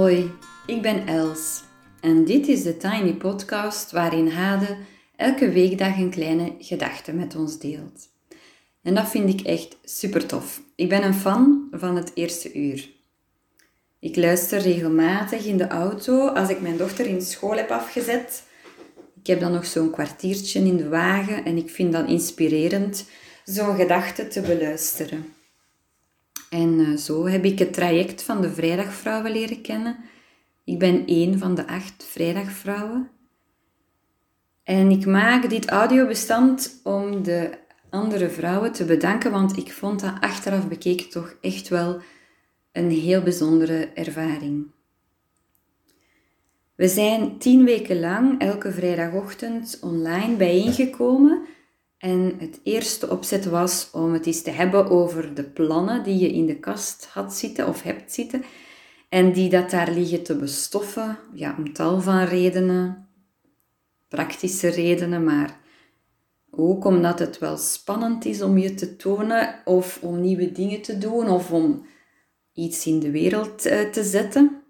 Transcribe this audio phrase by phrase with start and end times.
[0.00, 0.30] Hoi,
[0.66, 1.62] ik ben Els
[2.00, 4.76] en dit is de Tiny Podcast waarin Hade
[5.16, 8.08] elke weekdag een kleine gedachte met ons deelt.
[8.82, 10.62] En dat vind ik echt super tof.
[10.74, 12.90] Ik ben een fan van het eerste uur.
[13.98, 18.42] Ik luister regelmatig in de auto als ik mijn dochter in school heb afgezet.
[19.20, 23.04] Ik heb dan nog zo'n kwartiertje in de wagen en ik vind dat inspirerend
[23.44, 25.39] zo'n gedachte te beluisteren.
[26.50, 29.96] En eh, zo heb ik het traject van de Vrijdagvrouwen leren kennen.
[30.64, 33.10] Ik ben één van de acht Vrijdagvrouwen.
[34.62, 37.58] En ik maak dit audiobestand om de
[37.90, 42.00] andere vrouwen te bedanken, want ik vond dat achteraf bekeken toch echt wel
[42.72, 44.66] een heel bijzondere ervaring.
[46.74, 51.46] We zijn tien weken lang elke vrijdagochtend online bijeengekomen
[52.00, 56.32] en het eerste opzet was om het eens te hebben over de plannen die je
[56.32, 58.44] in de kast had zitten of hebt zitten.
[59.08, 63.08] En die dat daar liggen te bestoffen, ja, om tal van redenen,
[64.08, 65.60] praktische redenen, maar
[66.50, 70.98] ook omdat het wel spannend is om je te tonen of om nieuwe dingen te
[70.98, 71.86] doen of om
[72.52, 74.62] iets in de wereld eh, te zetten.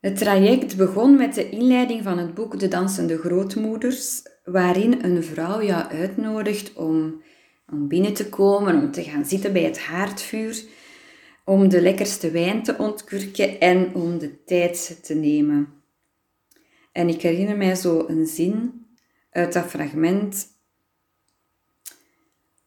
[0.00, 5.62] Het traject begon met de inleiding van het boek De Dansende Grootmoeders waarin een vrouw
[5.62, 7.22] jou uitnodigt om,
[7.72, 10.64] om binnen te komen, om te gaan zitten bij het haardvuur,
[11.44, 15.68] om de lekkerste wijn te ontkurken en om de tijd te nemen.
[16.92, 18.86] En ik herinner mij zo een zin
[19.30, 20.46] uit dat fragment.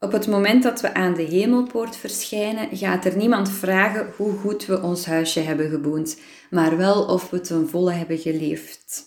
[0.04, 4.66] Op het moment dat we aan de hemelpoort verschijnen, gaat er niemand vragen hoe goed
[4.66, 9.04] we ons huisje hebben geboend, maar wel of we ten volle hebben geleefd.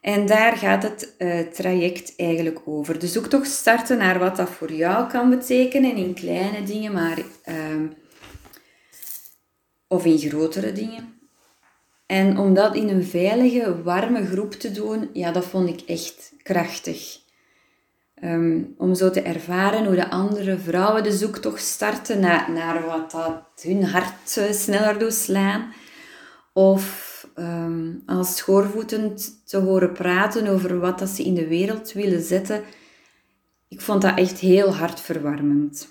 [0.00, 2.98] En daar gaat het uh, traject eigenlijk over.
[2.98, 7.18] De zoektocht starten naar wat dat voor jou kan betekenen in kleine dingen, maar,
[7.48, 7.90] uh,
[9.88, 11.18] of in grotere dingen.
[12.06, 16.32] En om dat in een veilige, warme groep te doen, ja, dat vond ik echt
[16.42, 17.24] krachtig.
[18.22, 23.10] Um, om zo te ervaren hoe de andere vrouwen de zoektocht starten naar, naar wat
[23.10, 25.72] dat hun hart uh, sneller doet slaan.
[26.52, 27.04] Of
[27.38, 32.62] um, als schoorvoetend te horen praten over wat dat ze in de wereld willen zetten.
[33.68, 35.88] Ik vond dat echt heel hartverwarmend.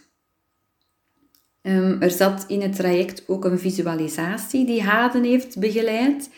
[1.61, 6.29] Um, er zat in het traject ook een visualisatie die Haden heeft begeleid.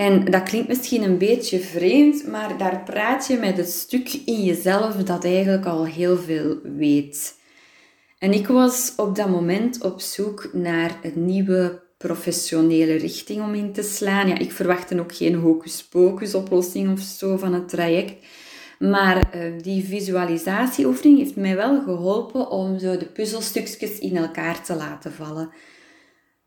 [0.00, 4.42] En dat klinkt misschien een beetje vreemd, maar daar praat je met het stuk in
[4.42, 7.38] jezelf dat eigenlijk al heel veel weet.
[8.18, 13.72] En ik was op dat moment op zoek naar een nieuwe professionele richting om in
[13.72, 14.28] te slaan.
[14.28, 18.26] Ja, ik verwachtte ook geen hocus-pocus oplossing of zo van het traject.
[18.78, 24.74] Maar uh, die visualisatieoefening heeft mij wel geholpen om zo de puzzelstukjes in elkaar te
[24.74, 25.50] laten vallen.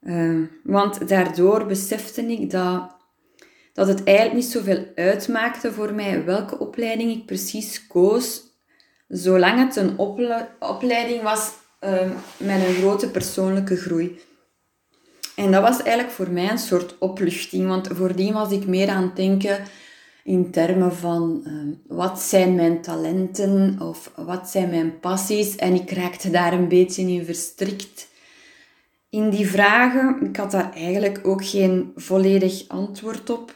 [0.02, 3.02] Uh, want daardoor besefte ik dat,
[3.73, 8.41] dat het eigenlijk niet zoveel uitmaakte voor mij welke opleiding ik precies koos,
[9.07, 9.97] zolang het een
[10.59, 11.51] opleiding was
[11.81, 14.19] uh, met een grote persoonlijke groei.
[15.35, 19.03] En dat was eigenlijk voor mij een soort opluchting, want voordien was ik meer aan
[19.03, 19.63] het denken
[20.23, 25.55] in termen van ehm, wat zijn mijn talenten of wat zijn mijn passies.
[25.55, 28.11] En ik raakte daar een beetje in verstrikt.
[29.09, 33.53] In die vragen, ik had daar eigenlijk ook geen volledig antwoord op.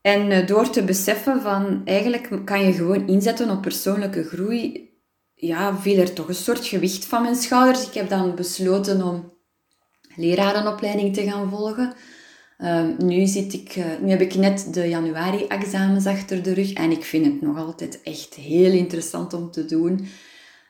[0.00, 4.90] En eh, door te beseffen van eigenlijk kan je gewoon inzetten op persoonlijke groei,
[5.34, 7.86] ja, viel er toch een soort gewicht van mijn schouders.
[7.86, 9.32] Ik heb dan besloten om
[10.16, 11.94] lerarenopleiding te gaan volgen.
[12.58, 16.90] Ehm, nu, zit ik, uh, nu heb ik net de januari-examens achter de rug en
[16.90, 20.06] ik vind het nog altijd echt heel interessant om te doen.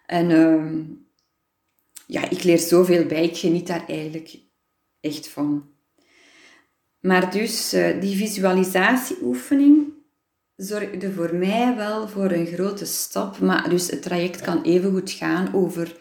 [0.06, 0.86] En uh,
[2.06, 4.38] ja, ik leer zoveel bij, ik geniet daar eigenlijk
[5.00, 5.69] echt van.
[7.00, 9.92] Maar dus, uh, die visualisatieoefening
[10.56, 13.38] zorgde voor mij wel voor een grote stap.
[13.38, 15.96] Maar dus het traject kan even goed gaan over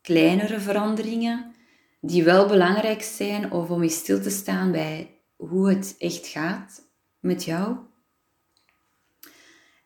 [0.00, 1.54] kleinere veranderingen
[2.00, 6.82] die wel belangrijk zijn of om eens stil te staan bij hoe het echt gaat
[7.20, 7.76] met jou.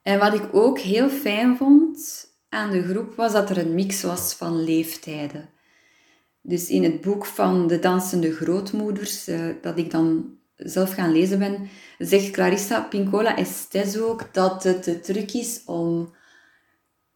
[0.03, 4.03] En wat ik ook heel fijn vond aan de groep was dat er een mix
[4.03, 5.49] was van leeftijden.
[6.43, 11.39] Dus in het boek van de dansende grootmoeders, eh, dat ik dan zelf gaan lezen
[11.39, 11.69] ben,
[11.99, 16.15] zegt Clarissa Pincola Estes ook dat het de truc is om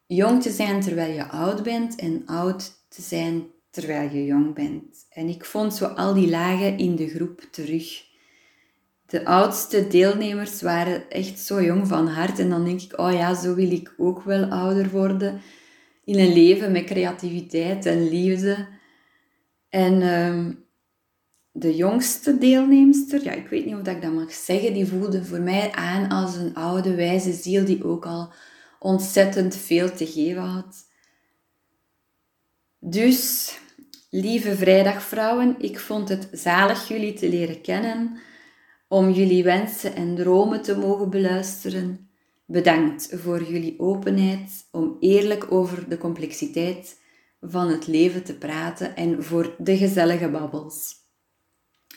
[0.06, 5.06] jong te zijn terwijl je oud bent en oud te zijn terwijl je jong bent.
[5.10, 8.04] En ik vond zo al die lagen in de groep terug.
[9.06, 12.38] De oudste deelnemers waren echt zo jong van hart.
[12.38, 15.40] En dan denk ik, oh ja, zo wil ik ook wel ouder worden.
[16.04, 18.66] In een leven met creativiteit en liefde.
[19.68, 20.52] En ehm,
[21.52, 25.40] de jongste deelnemster, ja, ik weet niet of ik dat mag zeggen, die voelde voor
[25.40, 28.32] mij aan als een oude, wijze ziel die ook al
[28.78, 30.84] ontzettend veel te geven had.
[32.78, 33.52] Dus,
[34.10, 38.18] lieve vrijdagvrouwen, ik vond het zalig jullie te leren kennen,
[38.88, 42.10] om jullie wensen en dromen te mogen beluisteren.
[42.46, 47.00] Bedankt voor jullie openheid om eerlijk over de complexiteit
[47.50, 50.94] van het leven te praten en voor de gezellige babbels.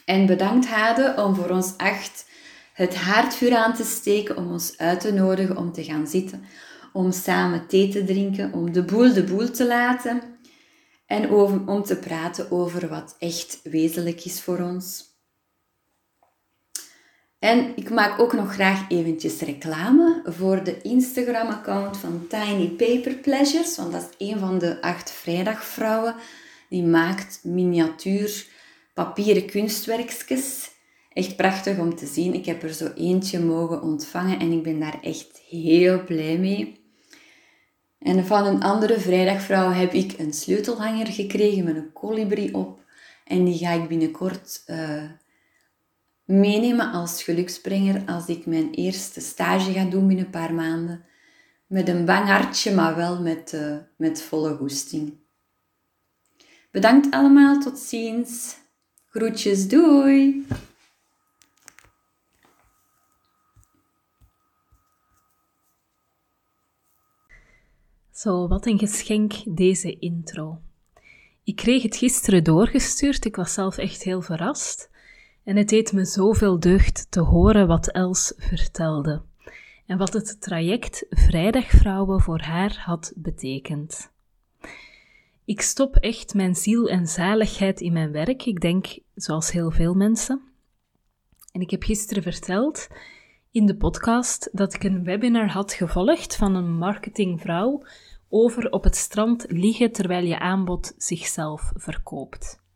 [0.06, 2.30] En bedankt Hade om voor ons echt
[2.74, 6.44] het haardvuur aan te steken, om ons uit te nodigen om te gaan zitten,
[6.94, 10.22] om samen thee te drinken, om de boel de boel te laten
[11.06, 11.30] en
[11.68, 15.09] om te praten over wat echt wezenlijk is voor ons.
[17.40, 23.78] En ik maak ook nog graag eventjes reclame voor de Instagram-account van Tiny Paper Pleasures,
[23.78, 26.16] want dat is een van de acht vrijdagvrouwen
[26.70, 28.48] die maakt miniatuur
[28.94, 30.72] papieren kunstwerkjes.
[31.14, 32.34] Echt prachtig om te zien.
[32.34, 36.82] Ik heb er zo eentje mogen ontvangen en ik ben daar echt heel blij mee.
[38.00, 42.80] En van een andere vrijdagvrouw heb ik een sleutelhanger gekregen met een kolibrie op.
[43.26, 45.04] En die ga ik binnenkort uh,
[46.30, 51.06] meenemen als geluksbrenger als ik mijn eerste stage ga doen binnen een paar maanden.
[51.68, 55.14] Met een bang hartje, maar wel met, uh, met volle goesting.
[56.72, 58.58] Bedankt allemaal, tot ziens.
[59.10, 60.48] Groetjes, doei!
[68.12, 70.62] Zo, wat een geschenk deze intro.
[71.44, 74.89] Ik kreeg het gisteren doorgestuurd, ik was zelf echt heel verrast.
[75.50, 79.22] En het deed me zoveel deugd te horen wat Els vertelde
[79.86, 84.12] en wat het traject Vrijdagvrouwen voor haar had betekend.
[85.46, 89.94] Ik stop echt mijn ziel en zaligheid in mijn werk, ik denk zoals heel veel
[89.94, 90.42] mensen.
[91.52, 92.88] En ik heb gisteren verteld
[93.52, 97.84] in de podcast dat ik een webinar had gevolgd van een marketingvrouw
[98.28, 102.68] over op het strand liggen terwijl je aanbod zichzelf verkoopt.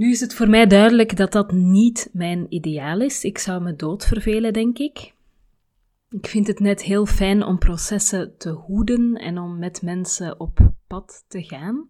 [0.00, 3.24] Nu is het voor mij duidelijk dat dat niet mijn ideaal is.
[3.24, 5.14] Ik zou me doodvervelen, denk ik.
[6.10, 10.72] Ik vind het net heel fijn om processen te hoeden en om met mensen op
[10.86, 11.88] pad te gaan.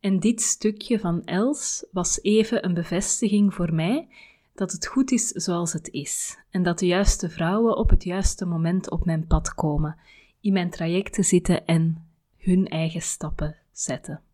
[0.00, 4.08] En dit stukje van Els was even een bevestiging voor mij
[4.54, 8.46] dat het goed is zoals het is en dat de juiste vrouwen op het juiste
[8.46, 9.96] moment op mijn pad komen,
[10.40, 12.06] in mijn trajecten zitten en
[12.36, 14.25] hun eigen stappen zetten.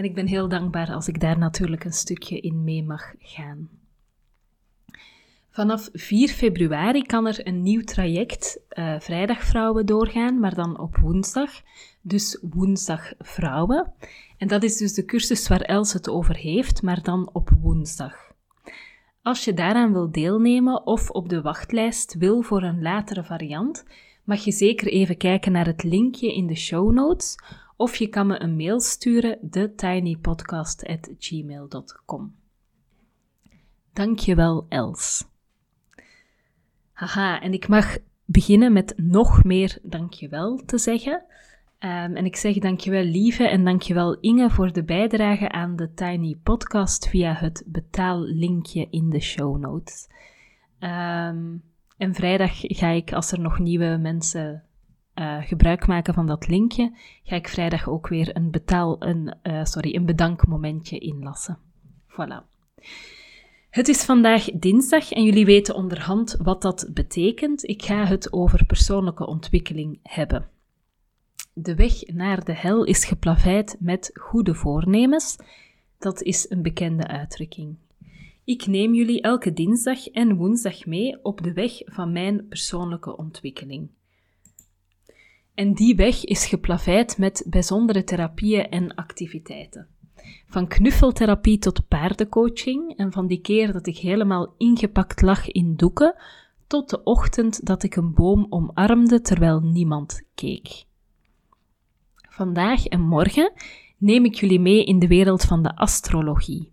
[0.00, 3.68] En ik ben heel dankbaar als ik daar natuurlijk een stukje in mee mag gaan.
[5.50, 11.50] Vanaf 4 februari kan er een nieuw traject uh, Vrijdagvrouwen doorgaan, maar dan op woensdag.
[12.02, 13.92] Dus Woensdag Vrouwen.
[14.38, 18.14] En dat is dus de cursus waar Els het over heeft, maar dan op woensdag.
[19.22, 23.84] Als je daaraan wil deelnemen of op de wachtlijst wil voor een latere variant,
[24.24, 27.36] mag je zeker even kijken naar het linkje in de show notes
[27.80, 32.34] of je kan me een mail sturen, thetinypodcast.gmail.com.
[33.92, 35.28] Dankjewel, Els.
[36.92, 41.22] Haha, en ik mag beginnen met nog meer dankjewel te zeggen.
[41.78, 46.36] Um, en ik zeg dankjewel Lieve en dankjewel Inge voor de bijdrage aan de Tiny
[46.42, 50.08] Podcast via het betaallinkje in de show notes.
[50.80, 51.62] Um,
[51.96, 54.64] en vrijdag ga ik, als er nog nieuwe mensen
[55.20, 59.64] uh, gebruik maken van dat linkje, ga ik vrijdag ook weer een, betaal, een, uh,
[59.64, 61.58] sorry, een bedankmomentje inlassen.
[62.08, 62.48] Voilà.
[63.70, 67.68] Het is vandaag dinsdag en jullie weten onderhand wat dat betekent.
[67.68, 70.48] Ik ga het over persoonlijke ontwikkeling hebben.
[71.52, 75.36] De weg naar de hel is geplaveid met goede voornemens.
[75.98, 77.76] Dat is een bekende uitdrukking.
[78.44, 83.88] Ik neem jullie elke dinsdag en woensdag mee op de weg van mijn persoonlijke ontwikkeling.
[85.60, 89.88] En die weg is geplaveid met bijzondere therapieën en activiteiten.
[90.46, 96.14] Van knuffeltherapie tot paardencoaching en van die keer dat ik helemaal ingepakt lag in doeken,
[96.66, 100.84] tot de ochtend dat ik een boom omarmde terwijl niemand keek.
[102.28, 103.52] Vandaag en morgen
[103.98, 106.70] neem ik jullie mee in de wereld van de astrologie.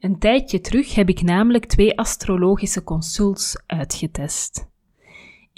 [0.00, 4.69] Een tijdje terug heb ik namelijk twee astrologische consults uitgetest.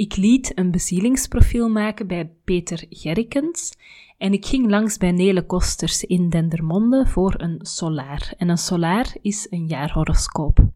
[0.02, 3.73] Ik liet een bezielingsprofiel maken bij Peter Gerrikens
[4.18, 8.35] en ik ging langs bij Nele Kosters in Dendermonde voor een solaar.
[8.37, 10.68] En een solaar is een jaarhoroscoop.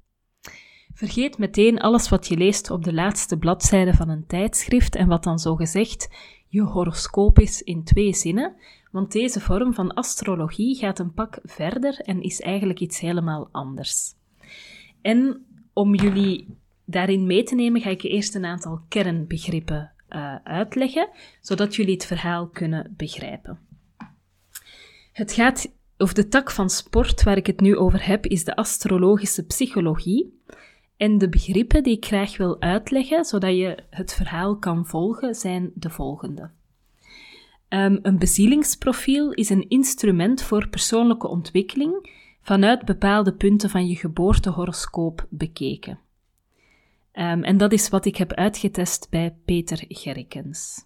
[0.95, 5.25] Vergeet meteen alles wat je leest op de laatste bladzijde van een tijdschrift en wat
[5.25, 6.09] dan zo gezegd
[6.49, 8.57] je horoscoop is in twee zinnen,
[8.91, 14.15] want deze vorm van astrologie gaat een pak verder en is eigenlijk iets helemaal anders.
[15.03, 20.35] En om jullie daarin mee te nemen, ga ik je eerst een aantal kernbegrippen uh,
[20.45, 21.09] uitleggen,
[21.41, 23.59] zodat jullie het verhaal kunnen begrijpen.
[25.13, 28.57] Het gaat, of de tak van sport waar ik het nu over heb, is de
[28.57, 30.41] astrologische psychologie.
[30.97, 35.71] En de begrippen die ik graag wil uitleggen, zodat je het verhaal kan volgen, zijn
[35.75, 36.51] de volgende.
[37.69, 42.11] Um, een bezielingsprofiel is een instrument voor persoonlijke ontwikkeling
[42.43, 45.99] vanuit bepaalde punten van je geboortehoroscoop bekeken.
[47.19, 50.85] Um, en dat is wat ik heb uitgetest bij Peter Gerrikens.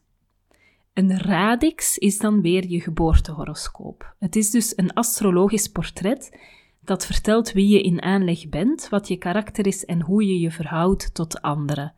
[0.92, 4.14] Een radix is dan weer je geboortehoroscoop.
[4.18, 6.38] Het is dus een astrologisch portret
[6.80, 10.50] dat vertelt wie je in aanleg bent, wat je karakter is en hoe je je
[10.50, 11.92] verhoudt tot anderen.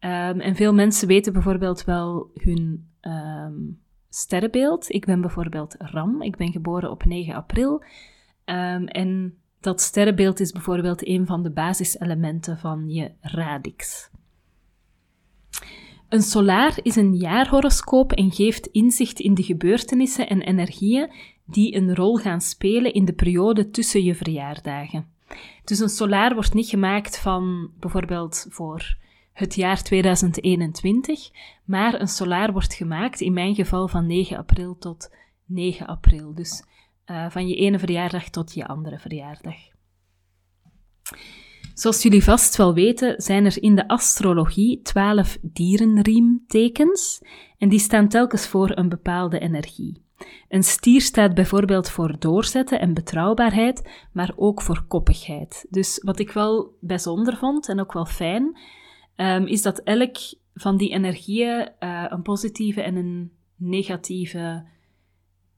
[0.00, 4.92] Um, en veel mensen weten bijvoorbeeld wel hun um, sterrenbeeld.
[4.92, 7.82] Ik ben bijvoorbeeld Ram, ik ben geboren op 9 april.
[8.44, 14.10] En dat sterrenbeeld is bijvoorbeeld een van de basiselementen van je radix.
[16.08, 21.10] Een solaar is een jaarhoroscoop en geeft inzicht in de gebeurtenissen en energieën
[21.44, 25.06] die een rol gaan spelen in de periode tussen je verjaardagen.
[25.64, 28.96] Dus een solaar wordt niet gemaakt van bijvoorbeeld voor
[29.32, 31.30] het jaar 2021,
[31.64, 36.34] maar een solaar wordt gemaakt in mijn geval van 9 april tot 9 april.
[36.34, 36.64] Dus
[37.10, 39.56] uh, van je ene verjaardag tot je andere verjaardag.
[41.74, 47.22] Zoals jullie vast wel weten, zijn er in de astrologie 12 dierenriemtekens
[47.58, 50.06] en die staan telkens voor een bepaalde energie.
[50.48, 55.66] Een stier staat bijvoorbeeld voor doorzetten en betrouwbaarheid, maar ook voor koppigheid.
[55.70, 58.58] Dus wat ik wel bijzonder vond en ook wel fijn,
[59.16, 60.16] um, is dat elk
[60.54, 64.64] van die energieën uh, een positieve en een negatieve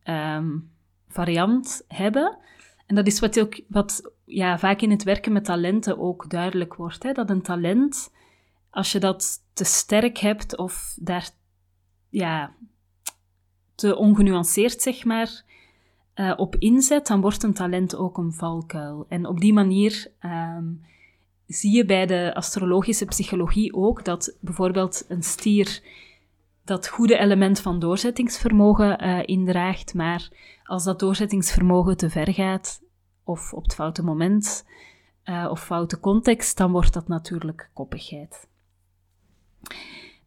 [0.05, 0.71] um,
[1.11, 2.39] variant hebben.
[2.87, 6.75] En dat is wat, ook, wat ja, vaak in het werken met talenten ook duidelijk
[6.75, 7.03] wordt.
[7.03, 7.13] Hè?
[7.13, 8.13] Dat een talent,
[8.71, 11.31] als je dat te sterk hebt of daar
[12.09, 12.55] ja,
[13.75, 15.43] te ongenuanceerd zeg maar,
[16.15, 19.07] uh, op inzet, dan wordt een talent ook een valkuil.
[19.09, 20.85] En op die manier um,
[21.47, 25.83] zie je bij de astrologische psychologie ook dat bijvoorbeeld een stier
[26.65, 30.29] dat goede element van doorzettingsvermogen uh, indraagt, maar
[30.63, 32.83] als dat doorzettingsvermogen te ver gaat,
[33.25, 34.67] of op het foute moment,
[35.25, 38.49] uh, of foute context, dan wordt dat natuurlijk koppigheid.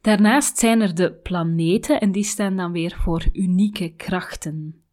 [0.02, 4.84] Daarnaast zijn er de planeten en die staan dan weer voor unieke krachten.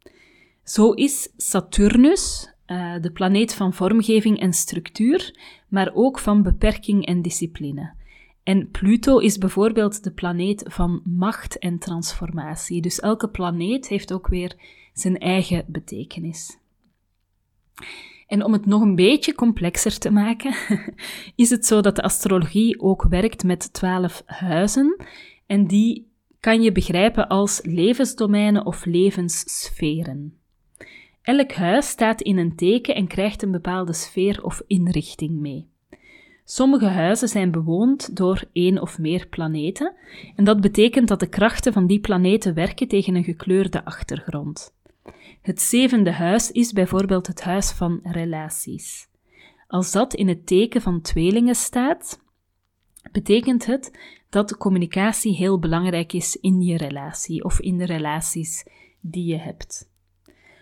[0.63, 7.21] Zo is Saturnus uh, de planeet van vormgeving en structuur, maar ook van beperking en
[7.21, 7.93] discipline.
[8.43, 12.81] En Pluto is bijvoorbeeld de planeet van macht en transformatie.
[12.81, 14.55] Dus elke planeet heeft ook weer
[14.93, 16.59] zijn eigen betekenis.
[18.27, 20.55] En om het nog een beetje complexer te maken,
[21.35, 25.05] is het zo dat de astrologie ook werkt met twaalf huizen.
[25.45, 30.37] En die kan je begrijpen als levensdomeinen of levenssferen.
[31.21, 35.70] Elk huis staat in een teken en krijgt een bepaalde sfeer of inrichting mee.
[36.53, 39.93] Sommige huizen zijn bewoond door één of meer planeten,
[40.35, 44.75] en dat betekent dat de krachten van die planeten werken tegen een gekleurde achtergrond.
[45.41, 49.07] Het zevende huis is bijvoorbeeld het huis van relaties.
[49.67, 52.19] Als dat in het teken van tweelingen staat,
[53.11, 53.91] betekent het
[54.29, 58.65] dat communicatie heel belangrijk is in je relatie of in de relaties
[59.01, 59.89] die je hebt.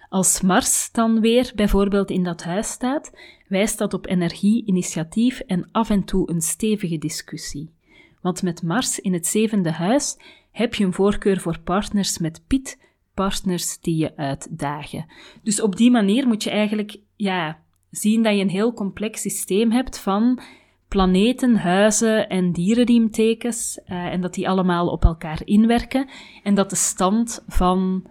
[0.10, 3.12] Als Mars dan weer bijvoorbeeld in dat huis staat,
[3.50, 7.74] wijst dat op energie, initiatief en af en toe een stevige discussie.
[8.22, 10.18] Want met Mars in het zevende huis
[10.52, 12.80] heb je een voorkeur voor partners met Piet,
[13.14, 15.06] partners die je uitdagen.
[15.44, 17.60] Dus op die manier moet je eigenlijk ja,
[17.92, 20.40] zien dat je een heel complex systeem hebt van
[20.88, 26.10] planeten, huizen en dierenriemtekens uh, en dat die allemaal op elkaar inwerken
[26.44, 28.06] en dat de stand van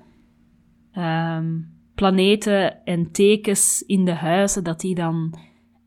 [0.96, 5.38] um, planeten en tekens in de huizen, dat die dan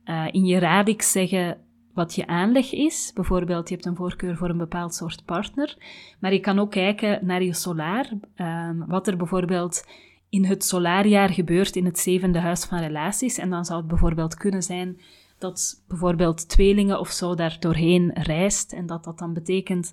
[0.05, 1.57] uh, in je radix zeggen
[1.93, 3.11] wat je aanleg is.
[3.13, 5.77] Bijvoorbeeld, je hebt een voorkeur voor een bepaald soort partner.
[6.19, 8.11] Maar je kan ook kijken naar je solaar.
[8.35, 9.87] Um, wat er bijvoorbeeld
[10.29, 13.37] in het solaarjaar gebeurt in het zevende huis van relaties.
[13.37, 15.01] En dan zou het bijvoorbeeld kunnen zijn
[15.37, 18.73] dat bijvoorbeeld tweelingen of zo daar doorheen reist.
[18.73, 19.91] En dat dat dan betekent,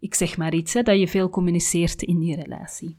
[0.00, 2.96] ik zeg maar iets, hè, dat je veel communiceert in die relatie.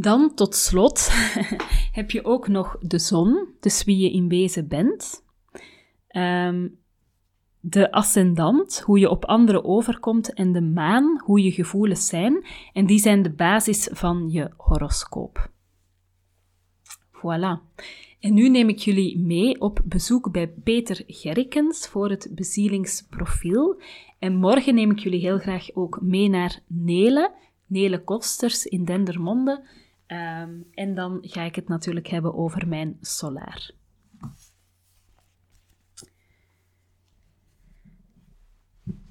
[0.00, 1.10] Dan tot slot
[1.98, 5.24] heb je ook nog de zon, dus wie je in wezen bent.
[6.06, 6.68] Ehm,
[7.60, 12.46] de ascendant, hoe je op anderen overkomt, en de maan, hoe je gevoelens zijn.
[12.72, 15.50] En die zijn de basis van je horoscoop.
[17.12, 17.60] Voilà.
[18.20, 23.80] En nu neem ik jullie mee op bezoek bij Peter Gerrikens voor het bezielingsprofiel.
[24.18, 27.32] En morgen neem ik jullie heel graag ook mee naar Nele,
[27.66, 29.78] Nele Kosters in Dendermonde.
[30.10, 33.70] Ehm, en dan ga ik het natuurlijk hebben over mijn solaar.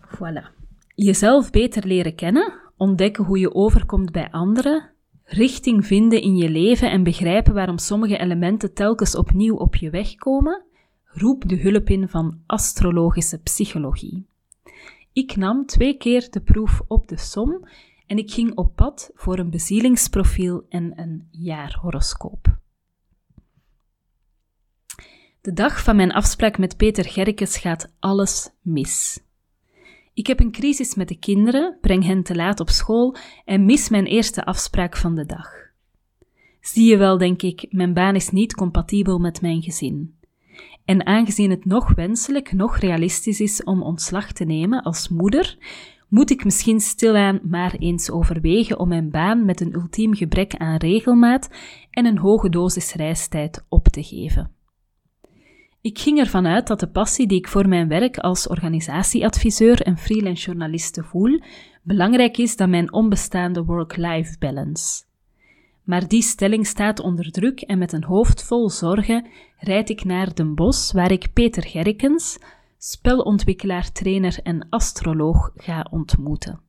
[0.02, 0.50] Voilà.
[0.96, 4.92] Jezelf beter leren kennen, ontdekken hoe je overkomt bij anderen,
[5.24, 10.16] richting vinden in je leven en begrijpen waarom sommige elementen telkens opnieuw op je weg
[10.16, 10.64] komen,
[11.06, 14.26] roep de hulp in van astrologische psychologie.
[15.14, 17.68] Ik nam twee keer de proef op de som
[18.10, 22.58] en ik ging op pad voor een bezielingsprofiel en een jaarhoroscoop.
[25.42, 29.24] De dag van mijn afspraak met Peter Gerkes gaat alles mis.
[30.14, 33.90] Ik heb een crisis met de kinderen, breng hen te laat op school en mis
[33.90, 35.50] mijn eerste afspraak van de dag.
[36.62, 40.18] Zie je wel, denk ik, mijn baan is niet compatibel met mijn gezin.
[40.86, 45.58] En aangezien het nog wenselijk, nog realistisch is om ontslag te nemen als moeder,
[46.10, 50.78] moet ik misschien stilaan maar eens overwegen om mijn baan met een ultiem gebrek aan
[50.78, 51.50] regelmaat
[51.92, 54.52] en een hoge dosis reistijd op te geven.
[55.82, 59.98] Ik ging ervan uit dat de passie die ik voor mijn werk als organisatieadviseur en
[59.98, 61.40] freelance journaliste voel,
[61.84, 65.04] belangrijk is dan mijn onbestaande work-life balance.
[65.84, 70.36] Maar die stelling staat onder druk en met een hoofd vol zorgen rijd ik naar
[70.36, 72.40] Den Bosch, waar ik Peter Gerkens,
[72.82, 76.60] spelontwikkelaar, trainer en astroloog, ga ontmoeten.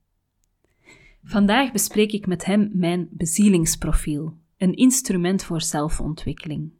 [1.23, 6.71] Vandaag bespreek ik met hem mijn bezielingsprofiel, een instrument voor zelfontwikkeling.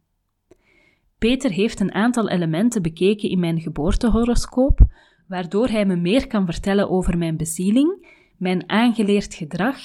[1.17, 4.79] Peter heeft een aantal elementen bekeken in mijn geboortehoroscoop,
[5.27, 9.77] waardoor hij me meer kan vertellen over mijn bezieling, mijn aangeleerd gedrag,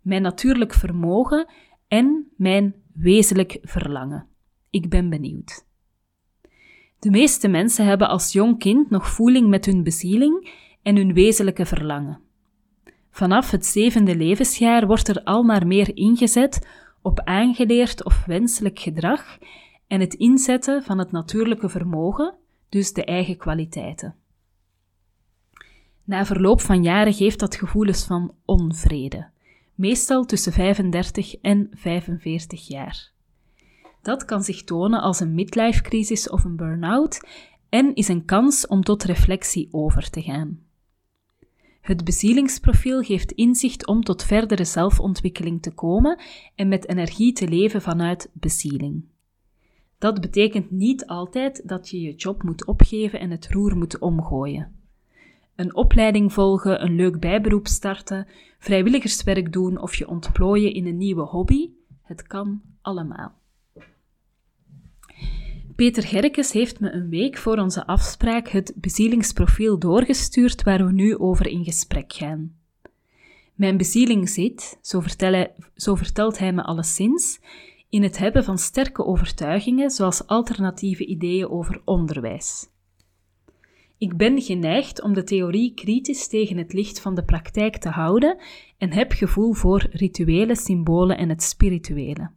[0.00, 1.46] mijn natuurlijk vermogen
[1.88, 4.26] en mijn wezenlijk verlangen.
[4.70, 5.68] Ik ben benieuwd.
[7.00, 10.50] De meeste mensen hebben als jong kind nog voeling met hun bezieling
[10.82, 12.20] en hun wezenlijke verlangen.
[13.10, 16.66] Vanaf het zevende levensjaar wordt er al maar meer ingezet
[17.02, 19.38] op aangeleerd of wenselijk gedrag
[19.86, 22.34] en het inzetten van het natuurlijke vermogen,
[22.68, 24.14] dus de eigen kwaliteiten.
[26.04, 29.28] Na verloop van jaren geeft dat gevoelens van onvrede,
[29.74, 33.10] meestal tussen 35 en 45 jaar.
[34.02, 37.20] Dat kan zich tonen als een midlife-crisis of een burn-out
[37.68, 40.60] en is een kans om tot reflectie over te gaan.
[41.80, 46.18] Het bezielingsprofiel geeft inzicht om tot verdere zelfontwikkeling te komen
[46.54, 49.04] en met energie te leven vanuit bezieling.
[49.98, 54.74] Dat betekent niet altijd dat je je job moet opgeven en het roer moet omgooien.
[55.54, 58.26] Een opleiding volgen, een leuk bijberoep starten,
[58.58, 61.70] vrijwilligerswerk doen of je ontplooien in een nieuwe hobby,
[62.02, 63.39] het kan allemaal.
[65.80, 71.18] Peter Gerkes heeft me een week voor onze afspraak het bezielingsprofiel doorgestuurd waar we nu
[71.18, 72.56] over in gesprek gaan.
[73.54, 75.02] Mijn bezieling zit, zo,
[75.74, 77.40] zo vertelt hij me alleszins,
[77.88, 82.68] in het hebben van sterke overtuigingen, zoals alternatieve ideeën over onderwijs.
[83.98, 88.38] Ik ben geneigd om de theorie kritisch tegen het licht van de praktijk te houden
[88.78, 92.30] en heb gevoel voor rituele symbolen en het spirituele.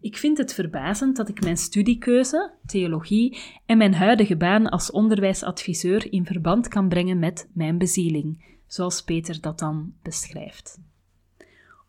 [0.00, 6.12] Ik vind het verbazend dat ik mijn studiekeuze, theologie en mijn huidige baan als onderwijsadviseur
[6.12, 10.78] in verband kan brengen met mijn bezieling, zoals Peter dat dan beschrijft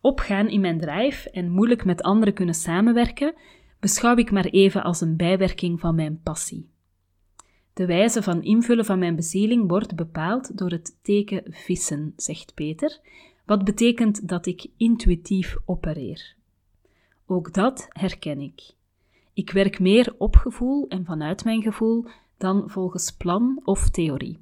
[0.01, 3.33] opgaan in mijn drive en moeilijk met anderen kunnen samenwerken,
[3.79, 6.69] beschouw ik maar even als een bijwerking van mijn passie.
[7.73, 12.99] De wijze van invullen van mijn bezieling wordt bepaald door het teken vissen, zegt Peter,
[13.45, 16.37] wat betekent dat ik intuïtief opereer.
[17.31, 18.73] Ook dat herken ik.
[19.33, 22.05] Ik werk meer op gevoel en vanuit mijn gevoel
[22.37, 24.39] dan volgens plan of theorie.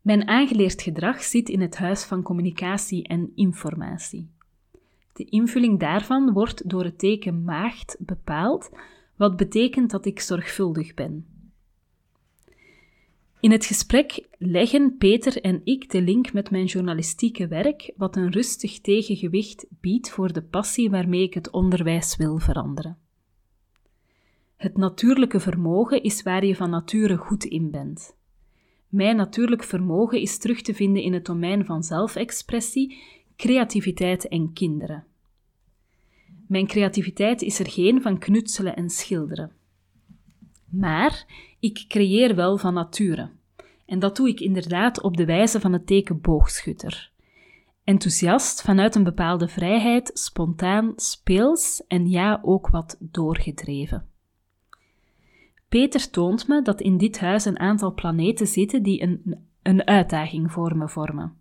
[0.00, 4.30] Mijn aangeleerd gedrag zit in het huis van communicatie en informatie.
[5.12, 8.70] De invulling daarvan wordt door het teken maagd bepaald,
[9.16, 11.26] wat betekent dat ik zorgvuldig ben.
[13.40, 18.32] In het gesprek leggen Peter en ik de link met mijn journalistieke werk, wat een
[18.32, 22.98] rustig tegengewicht biedt voor de passie waarmee ik het onderwijs wil veranderen.
[24.56, 28.16] Het natuurlijke vermogen is waar je van nature goed in bent.
[28.88, 32.98] Mijn natuurlijk vermogen is terug te vinden in het domein van zelfexpressie,
[33.36, 35.04] creativiteit en kinderen.
[36.48, 39.59] Mijn creativiteit is er geen van knutselen en schilderen.
[40.70, 41.24] Maar
[41.60, 43.30] ik creëer wel van nature.
[43.86, 47.10] En dat doe ik inderdaad op de wijze van het teken boogschutter.
[47.84, 54.06] Enthousiast vanuit een bepaalde vrijheid, spontaan, speels en ja, ook wat doorgedreven.
[55.68, 60.52] Peter toont me dat in dit huis een aantal planeten zitten die een, een uitdaging
[60.52, 61.36] voor me vormen.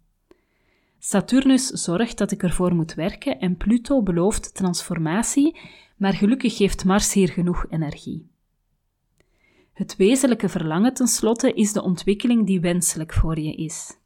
[0.99, 5.59] Saturnus zorgt dat ik ervoor moet werken en Pluto belooft transformatie,
[5.97, 8.29] maar gelukkig geeft Mars hier genoeg energie.
[9.79, 13.97] Het wezenlijke verlangen tenslotte is de ontwikkeling die wenselijk voor je is.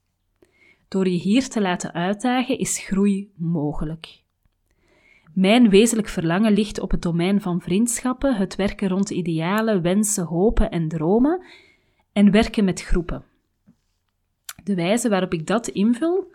[0.88, 4.22] Door je hier te laten uitdagen is groei mogelijk.
[5.34, 10.72] Mijn wezenlijk verlangen ligt op het domein van vriendschappen, het werken rond idealen, wensen, hopen
[10.72, 11.44] en dromen
[12.12, 13.24] en werken met groepen.
[14.64, 16.32] De wijze waarop ik dat invul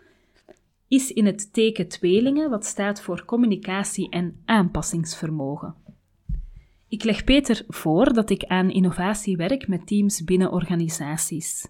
[0.89, 5.75] is in het teken tweelingen, wat staat voor communicatie en aanpassingsvermogen.
[6.89, 11.69] Ik leg Peter voor dat ik aan innovatie werk met teams binnen organisaties.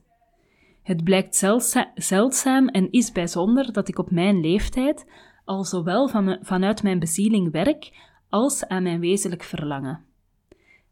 [0.83, 1.47] Het blijkt
[1.95, 5.07] zeldzaam en is bijzonder dat ik op mijn leeftijd
[5.45, 7.91] al zowel van vanuit mijn bezieling werk
[8.29, 10.05] als aan mijn wezenlijk verlangen.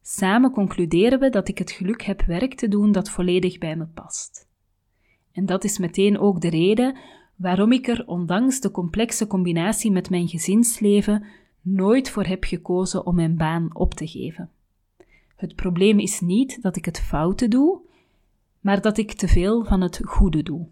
[0.02, 3.86] Samen concluderen we dat ik het geluk heb werk te doen dat volledig bij me
[3.86, 4.48] past.
[5.32, 6.96] En dat is meteen ook de reden
[7.36, 11.24] waarom ik er, ondanks de complexe combinatie met mijn gezinsleven,
[11.66, 14.50] nooit voor heb gekozen om mijn baan op te geven.
[15.37, 17.81] Het probleem is niet dat ik het foute doe,
[18.61, 20.66] maar dat ik te veel van het goede doe.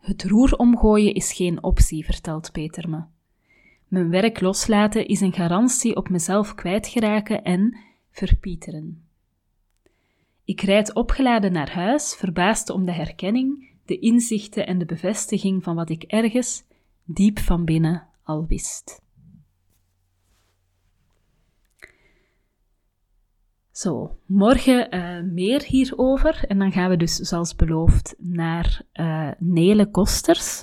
[0.00, 3.02] Het roer omgooien is geen optie, vertelt Peter me.
[3.88, 7.76] Mijn werk loslaten is een garantie op mezelf kwijtgeraken en
[8.10, 9.04] verpieteren.
[10.44, 15.74] Ik rijd opgeladen naar huis, verbaasd om de herkenning, de inzichten en de bevestiging van
[15.74, 16.64] wat ik ergens,
[17.04, 19.02] diep van binnen, al wist.
[23.74, 26.44] Zo, morgen uh, meer hierover.
[26.48, 30.62] En dan gaan we dus, zoals beloofd, naar uh, Nele Kosters.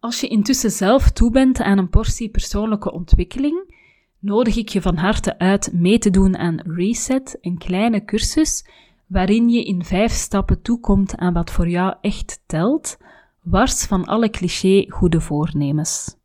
[0.00, 3.74] Als je intussen zelf toe bent aan een portie persoonlijke ontwikkeling,
[4.18, 8.68] nodig ik je van harte uit mee te doen aan Reset, een kleine cursus
[9.06, 12.96] waarin je in vijf stappen toekomt aan wat voor jou echt telt,
[13.42, 16.15] wars van alle cliché goede voornemens.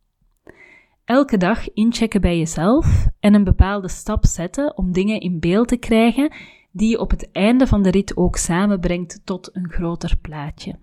[1.12, 5.78] Elke dag inchecken bij jezelf en een bepaalde stap zetten om dingen in beeld te
[5.78, 6.34] krijgen
[6.72, 10.80] die je op het einde van de rit ook samenbrengt tot een groter plaatje.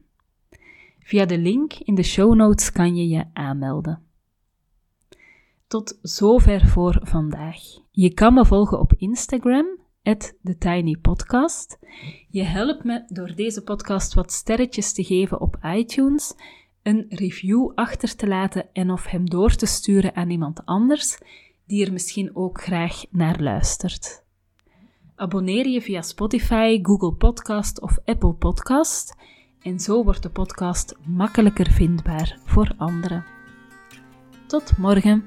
[1.01, 4.03] Via de link in de show notes kan je je aanmelden.
[5.67, 7.59] Tot zover voor vandaag.
[7.91, 9.67] Je kan me volgen op Instagram,
[10.03, 11.79] TheTinyPodcast.
[12.29, 16.35] Je helpt me door deze podcast wat sterretjes te geven op iTunes
[16.89, 21.19] een review achter te laten en of hem door te sturen aan iemand anders
[21.67, 24.25] die er misschien ook graag naar luistert.
[25.17, 29.17] Abonneer je via Spotify, Google Podcast of Apple Podcast
[29.61, 33.25] en zo wordt de podcast makkelijker vindbaar voor anderen.
[34.47, 35.25] Tot morgen.